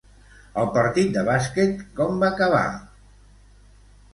[0.61, 2.65] El partit de bàsquet com va acabar?